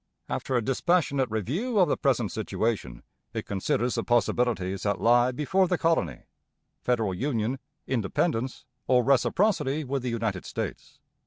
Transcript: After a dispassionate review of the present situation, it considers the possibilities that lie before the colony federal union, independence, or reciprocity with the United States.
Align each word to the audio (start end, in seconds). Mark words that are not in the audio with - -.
After 0.27 0.55
a 0.55 0.63
dispassionate 0.63 1.29
review 1.29 1.77
of 1.77 1.87
the 1.87 1.95
present 1.95 2.31
situation, 2.31 3.03
it 3.35 3.45
considers 3.45 3.93
the 3.93 4.03
possibilities 4.03 4.81
that 4.81 4.99
lie 4.99 5.31
before 5.31 5.67
the 5.67 5.77
colony 5.77 6.23
federal 6.81 7.13
union, 7.13 7.59
independence, 7.85 8.65
or 8.87 9.03
reciprocity 9.03 9.83
with 9.83 10.01
the 10.01 10.09
United 10.09 10.43
States. 10.43 10.97